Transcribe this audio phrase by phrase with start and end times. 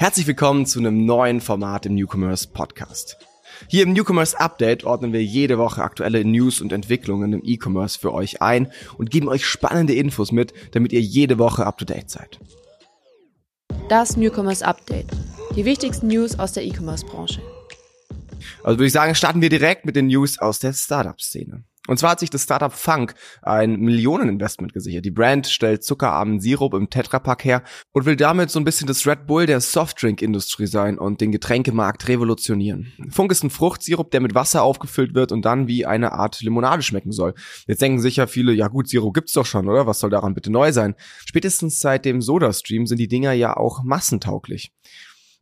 [0.00, 3.16] Herzlich willkommen zu einem neuen Format im Newcomers Podcast.
[3.66, 8.14] Hier im Newcomers Update ordnen wir jede Woche aktuelle News und Entwicklungen im E-Commerce für
[8.14, 12.10] euch ein und geben euch spannende Infos mit, damit ihr jede Woche up to date
[12.10, 12.38] seid.
[13.88, 15.08] Das Newcomers Update.
[15.56, 17.42] Die wichtigsten News aus der E-Commerce Branche.
[18.62, 21.64] Also würde ich sagen, starten wir direkt mit den News aus der Startup-Szene.
[21.88, 25.04] Und zwar hat sich das Startup Funk ein Millioneninvestment gesichert.
[25.04, 27.62] Die Brand stellt zuckerarmen Sirup im Tetrapack her
[27.92, 32.06] und will damit so ein bisschen das Red Bull der Softdrink-Industrie sein und den Getränkemarkt
[32.06, 32.92] revolutionieren.
[33.10, 36.82] Funk ist ein Fruchtsirup, der mit Wasser aufgefüllt wird und dann wie eine Art Limonade
[36.82, 37.34] schmecken soll.
[37.66, 39.86] Jetzt denken sicher viele, ja gut, Sirup gibt's doch schon, oder?
[39.86, 40.94] Was soll daran bitte neu sein?
[41.24, 44.72] Spätestens seit dem Soda-Stream sind die Dinger ja auch massentauglich.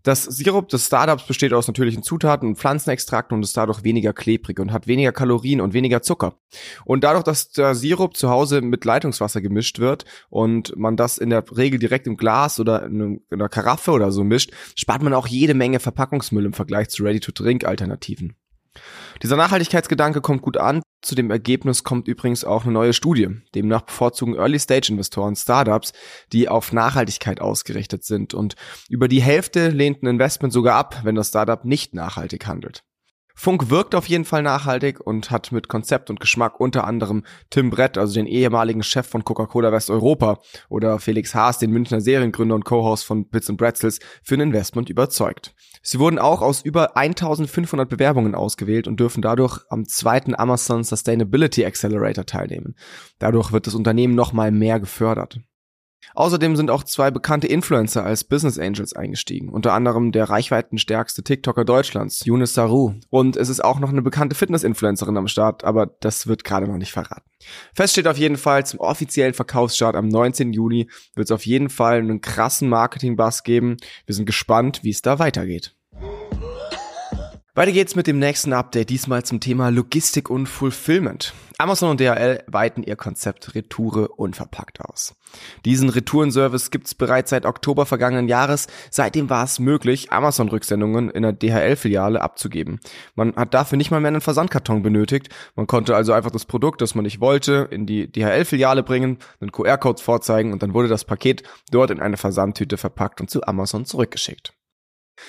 [0.07, 4.61] Das Sirup des Startups besteht aus natürlichen Zutaten und Pflanzenextrakten und ist dadurch weniger klebrig
[4.61, 6.39] und hat weniger Kalorien und weniger Zucker.
[6.85, 11.31] Und dadurch, dass der Sirup zu Hause mit Leitungswasser gemischt wird und man das in
[11.31, 15.27] der Regel direkt im Glas oder in einer Karaffe oder so mischt, spart man auch
[15.27, 18.37] jede Menge Verpackungsmüll im Vergleich zu Ready-to-Drink-Alternativen.
[19.25, 20.83] Dieser Nachhaltigkeitsgedanke kommt gut an.
[21.07, 23.29] Zu dem Ergebnis kommt übrigens auch eine neue Studie.
[23.55, 25.93] Demnach bevorzugen Early-Stage-Investoren Startups,
[26.33, 28.35] die auf Nachhaltigkeit ausgerichtet sind.
[28.35, 28.57] Und
[28.89, 32.83] über die Hälfte lehnt ein Investment sogar ab, wenn das Startup nicht nachhaltig handelt.
[33.39, 37.69] Funk wirkt auf jeden Fall nachhaltig und hat mit Konzept und Geschmack unter anderem Tim
[37.69, 40.39] Brett, also den ehemaligen Chef von Coca-Cola Westeuropa,
[40.71, 44.89] oder Felix Haas, den Münchner Seriengründer und Co-Host von Bits and Pretzels, für ein Investment
[44.89, 45.55] überzeugt.
[45.83, 51.67] Sie wurden auch aus über 1500 Bewerbungen ausgewählt und dürfen dadurch am zweiten Amazon Sustainability
[51.67, 52.75] Accelerator teilnehmen.
[53.19, 55.41] Dadurch wird das Unternehmen nochmal mehr gefördert.
[56.15, 61.65] Außerdem sind auch zwei bekannte Influencer als Business Angels eingestiegen, unter anderem der reichweitenstärkste TikToker
[61.65, 62.95] Deutschlands, Yunus Saru.
[63.11, 66.79] Und es ist auch noch eine bekannte Fitness-Influencerin am Start, aber das wird gerade noch
[66.79, 67.29] nicht verraten.
[67.75, 70.53] Fest steht auf jeden Fall, zum offiziellen Verkaufsstart am 19.
[70.53, 73.77] Juni wird es auf jeden Fall einen krassen Marketing-Bass geben.
[74.07, 75.75] Wir sind gespannt, wie es da weitergeht.
[77.57, 81.33] Weiter geht's mit dem nächsten Update, diesmal zum Thema Logistik und Fulfillment.
[81.57, 85.15] Amazon und DHL weiten ihr Konzept Retoure unverpackt aus.
[85.65, 88.67] Diesen Retourenservice gibt's bereits seit Oktober vergangenen Jahres.
[88.91, 92.79] Seitdem war es möglich, Amazon-Rücksendungen in der DHL-Filiale abzugeben.
[93.15, 95.31] Man hat dafür nicht mal mehr einen Versandkarton benötigt.
[95.55, 99.51] Man konnte also einfach das Produkt, das man nicht wollte, in die DHL-Filiale bringen, einen
[99.51, 103.87] QR-Code vorzeigen und dann wurde das Paket dort in eine Versandtüte verpackt und zu Amazon
[103.87, 104.53] zurückgeschickt.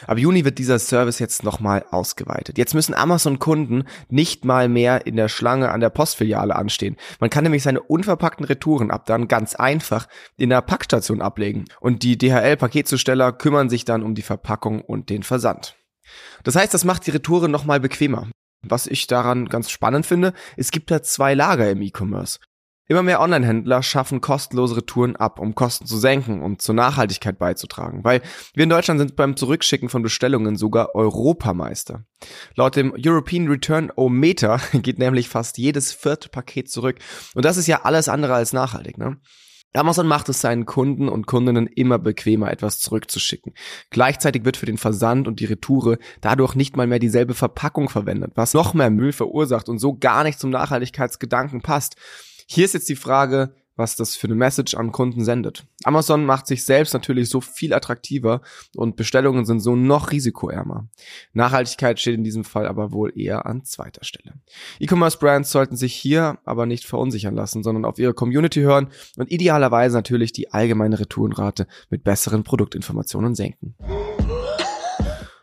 [0.05, 2.57] Ab Juni wird dieser Service jetzt nochmal ausgeweitet.
[2.57, 6.97] Jetzt müssen Amazon-Kunden nicht mal mehr in der Schlange an der Postfiliale anstehen.
[7.19, 11.65] Man kann nämlich seine unverpackten Retouren ab dann ganz einfach in der Packstation ablegen.
[11.79, 15.75] Und die DHL-Paketzusteller kümmern sich dann um die Verpackung und den Versand.
[16.43, 18.27] Das heißt, das macht die Retouren nochmal bequemer.
[18.63, 22.39] Was ich daran ganz spannend finde, es gibt da zwei Lager im E-Commerce.
[22.89, 28.05] Immer mehr Online-Händler schaffen kostenlose Retouren ab, um Kosten zu senken und zur Nachhaltigkeit beizutragen,
[28.05, 28.21] weil
[28.53, 32.05] wir in Deutschland sind beim Zurückschicken von Bestellungen sogar Europameister.
[32.55, 36.99] Laut dem European Return O Meter geht nämlich fast jedes vierte Paket zurück
[37.35, 39.17] und das ist ja alles andere als nachhaltig, ne?
[39.73, 43.53] Amazon macht es seinen Kunden und Kundinnen immer bequemer, etwas zurückzuschicken.
[43.89, 48.31] Gleichzeitig wird für den Versand und die Retoure dadurch nicht mal mehr dieselbe Verpackung verwendet,
[48.35, 51.95] was noch mehr Müll verursacht und so gar nicht zum Nachhaltigkeitsgedanken passt.
[52.49, 55.67] Hier ist jetzt die Frage, was das für eine Message an Kunden sendet.
[55.83, 58.41] Amazon macht sich selbst natürlich so viel attraktiver
[58.73, 60.87] und Bestellungen sind so noch risikoärmer.
[61.33, 64.33] Nachhaltigkeit steht in diesem Fall aber wohl eher an zweiter Stelle.
[64.79, 68.87] E-Commerce-Brands sollten sich hier aber nicht verunsichern lassen, sondern auf ihre Community hören
[69.17, 73.75] und idealerweise natürlich die allgemeine Retourenrate mit besseren Produktinformationen senken.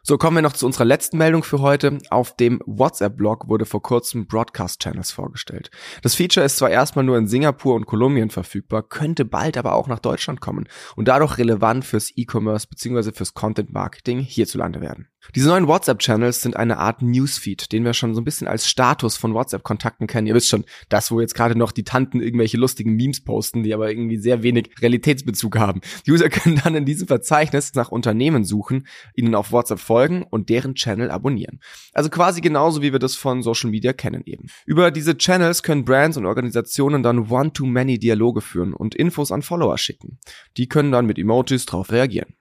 [0.06, 1.96] So, kommen wir noch zu unserer letzten Meldung für heute.
[2.10, 5.70] Auf dem WhatsApp-Blog wurde vor kurzem Broadcast Channels vorgestellt.
[6.02, 9.88] Das Feature ist zwar erstmal nur in Singapur und Kolumbien verfügbar, könnte bald aber auch
[9.88, 13.12] nach Deutschland kommen und dadurch relevant fürs E-Commerce bzw.
[13.12, 15.08] fürs Content Marketing hierzulande werden.
[15.34, 19.16] Diese neuen WhatsApp-Channels sind eine Art Newsfeed, den wir schon so ein bisschen als Status
[19.16, 20.26] von WhatsApp-Kontakten kennen.
[20.26, 23.72] Ihr wisst schon, das, wo jetzt gerade noch die Tanten irgendwelche lustigen Memes posten, die
[23.74, 25.80] aber irgendwie sehr wenig Realitätsbezug haben.
[26.06, 30.48] Die User können dann in diesem Verzeichnis nach Unternehmen suchen, ihnen auf WhatsApp folgen und
[30.48, 31.60] deren Channel abonnieren.
[31.92, 34.48] Also quasi genauso, wie wir das von Social Media kennen eben.
[34.66, 39.78] Über diese Channels können Brands und Organisationen dann One-to-Many Dialoge führen und Infos an Follower
[39.78, 40.18] schicken.
[40.56, 42.34] Die können dann mit Emojis drauf reagieren.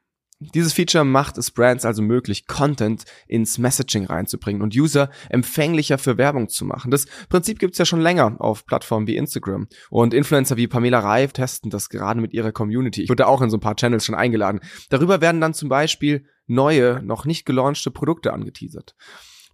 [0.54, 6.18] Dieses Feature macht es Brands also möglich, Content ins Messaging reinzubringen und User empfänglicher für
[6.18, 6.92] Werbung zu machen.
[6.92, 9.68] Das Prinzip gibt's ja schon länger auf Plattformen wie Instagram.
[9.90, 13.04] Und Influencer wie Pamela Reif testen das gerade mit ihrer Community.
[13.04, 14.60] Ich wurde auch in so ein paar Channels schon eingeladen.
[14.90, 18.95] Darüber werden dann zum Beispiel neue, noch nicht gelaunchte Produkte angeteasert.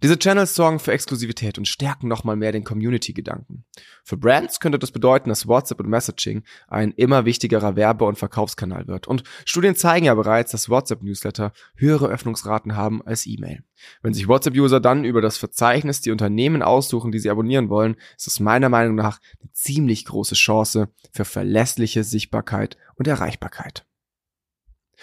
[0.02, 3.64] Diese Channels sorgen für Exklusivität und stärken nochmal mehr den Community-Gedanken.
[4.02, 8.86] Für Brands könnte das bedeuten, dass WhatsApp und Messaging ein immer wichtigerer Werbe- und Verkaufskanal
[8.86, 9.06] wird.
[9.08, 13.62] Und Studien zeigen ja bereits, dass WhatsApp-Newsletter höhere Öffnungsraten haben als E-Mail.
[14.00, 18.26] Wenn sich WhatsApp-User dann über das Verzeichnis die Unternehmen aussuchen, die sie abonnieren wollen, ist
[18.26, 23.84] das meiner Meinung nach eine ziemlich große Chance für verlässliche Sichtbarkeit und Erreichbarkeit.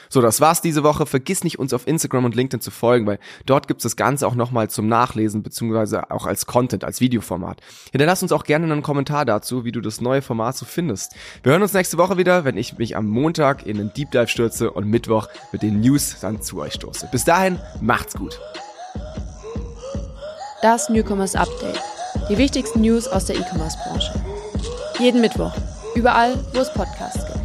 [0.10, 1.06] So, das war's diese Woche.
[1.06, 4.36] Vergiss nicht, uns auf Instagram und LinkedIn zu folgen, weil dort gibt's das Ganze auch
[4.36, 7.62] nochmal zum Nachlesen, beziehungsweise auch als Content, als Videoformat.
[7.92, 11.14] Hinterlass uns auch gerne einen Kommentar dazu, wie du das neue Format so findest.
[11.44, 14.28] Wir hören uns nächste Woche wieder, wenn ich mich am Montag in einen Deep Dive
[14.28, 17.10] stürze und Mittwoch mit den News dann zu euch stoße.
[17.12, 18.40] Bis dahin, macht's gut.
[20.62, 21.80] Das Newcomers Update.
[22.30, 24.14] Die wichtigsten News aus der E-Commerce-Branche.
[25.00, 25.54] Jeden Mittwoch.
[25.96, 27.37] Überall, wo es Podcasts gibt.